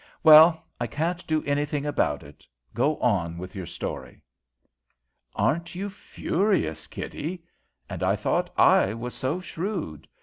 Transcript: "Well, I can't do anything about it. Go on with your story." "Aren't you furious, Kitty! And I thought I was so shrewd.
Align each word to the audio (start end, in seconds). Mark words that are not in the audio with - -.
"Well, 0.23 0.65
I 0.79 0.87
can't 0.87 1.27
do 1.27 1.43
anything 1.43 1.85
about 1.85 2.23
it. 2.23 2.43
Go 2.73 2.97
on 2.97 3.37
with 3.37 3.55
your 3.55 3.67
story." 3.67 4.23
"Aren't 5.35 5.75
you 5.75 5.91
furious, 5.91 6.87
Kitty! 6.87 7.43
And 7.87 8.01
I 8.01 8.15
thought 8.15 8.49
I 8.57 8.95
was 8.95 9.13
so 9.13 9.39
shrewd. 9.39 10.07